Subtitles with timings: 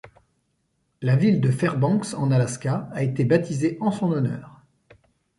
[1.03, 4.61] La ville de Fairbanks en Alaska a été baptisée en son honneur.